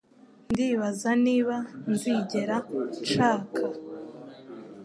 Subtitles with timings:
[0.51, 1.55] Ndibaza niba
[1.91, 2.57] nzigera
[3.01, 3.63] nshaka